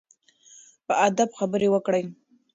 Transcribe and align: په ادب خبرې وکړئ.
په 0.85 0.93
ادب 1.07 1.29
خبرې 1.39 1.67
وکړئ. 1.71 2.03